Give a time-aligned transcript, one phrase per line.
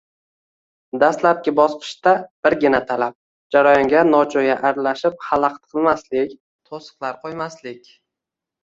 [1.01, 2.13] Dastlabki bosqichda
[2.47, 3.15] birgina talab–
[3.57, 6.37] jarayonga nojo‘ya aralashib xalaqit qilmaslik,
[6.73, 7.97] to‘siqlar qo‘ymaslik.